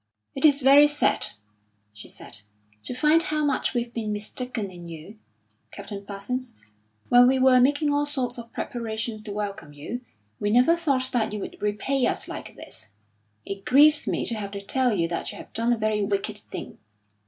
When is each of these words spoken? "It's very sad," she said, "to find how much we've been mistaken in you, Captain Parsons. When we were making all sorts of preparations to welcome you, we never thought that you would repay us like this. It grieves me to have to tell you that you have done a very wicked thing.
"It's 0.33 0.61
very 0.61 0.87
sad," 0.87 1.27
she 1.93 2.09
said, 2.09 2.39
"to 2.85 2.95
find 2.95 3.21
how 3.21 3.45
much 3.45 3.75
we've 3.75 3.93
been 3.93 4.11
mistaken 4.11 4.71
in 4.71 4.87
you, 4.87 5.19
Captain 5.71 6.03
Parsons. 6.03 6.55
When 7.09 7.27
we 7.27 7.37
were 7.37 7.59
making 7.61 7.93
all 7.93 8.07
sorts 8.07 8.39
of 8.39 8.51
preparations 8.51 9.21
to 9.21 9.31
welcome 9.31 9.73
you, 9.73 10.01
we 10.39 10.49
never 10.49 10.75
thought 10.75 11.11
that 11.11 11.33
you 11.33 11.39
would 11.39 11.61
repay 11.61 12.07
us 12.07 12.27
like 12.27 12.55
this. 12.55 12.87
It 13.45 13.63
grieves 13.63 14.07
me 14.07 14.25
to 14.25 14.33
have 14.33 14.49
to 14.53 14.61
tell 14.61 14.91
you 14.91 15.07
that 15.07 15.31
you 15.31 15.37
have 15.37 15.53
done 15.53 15.71
a 15.71 15.77
very 15.77 16.01
wicked 16.01 16.39
thing. 16.39 16.79